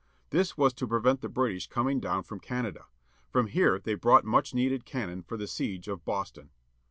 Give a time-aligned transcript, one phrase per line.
[0.31, 2.85] This was to pre vent the British coming down from Canada.
[3.29, 6.49] From here they brought much needed cannon for the siege of Boston.